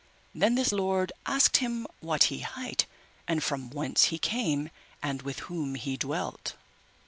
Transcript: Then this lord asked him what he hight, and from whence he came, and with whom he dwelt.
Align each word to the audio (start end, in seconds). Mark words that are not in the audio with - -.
Then 0.33 0.55
this 0.55 0.71
lord 0.71 1.11
asked 1.27 1.57
him 1.57 1.85
what 1.99 2.23
he 2.33 2.39
hight, 2.39 2.87
and 3.27 3.43
from 3.43 3.69
whence 3.69 4.05
he 4.05 4.17
came, 4.17 4.71
and 5.03 5.21
with 5.21 5.41
whom 5.41 5.75
he 5.75 5.95
dwelt. 5.95 6.55